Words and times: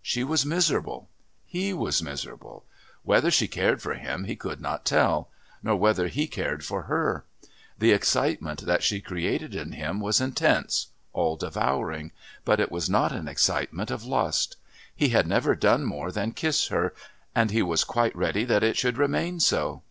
She 0.00 0.24
was 0.24 0.46
miserable; 0.46 1.10
he 1.44 1.74
was 1.74 2.02
miserable; 2.02 2.64
whether 3.02 3.30
she 3.30 3.46
cared 3.46 3.82
for 3.82 3.92
him 3.92 4.24
he 4.24 4.34
could 4.34 4.58
not 4.58 4.86
tell, 4.86 5.28
nor 5.62 5.76
whether 5.76 6.08
he 6.08 6.26
cared 6.26 6.64
for 6.64 6.84
her. 6.84 7.26
The 7.78 7.90
excitement 7.92 8.62
that 8.64 8.82
she 8.82 9.02
created 9.02 9.54
in 9.54 9.72
him 9.72 10.00
was 10.00 10.22
intense, 10.22 10.86
all 11.12 11.36
devouring, 11.36 12.12
but 12.46 12.60
it 12.60 12.72
was 12.72 12.88
not 12.88 13.12
an 13.12 13.28
excitement 13.28 13.90
of 13.90 14.04
lust. 14.06 14.56
He 14.96 15.10
had 15.10 15.26
never 15.26 15.54
done 15.54 15.84
more 15.84 16.10
than 16.10 16.32
kiss 16.32 16.68
her, 16.68 16.94
and 17.34 17.50
he 17.50 17.60
was 17.60 17.84
quite 17.84 18.16
ready 18.16 18.44
that 18.44 18.62
it 18.64 18.78
should 18.78 18.96
remain 18.96 19.38
so. 19.38 19.82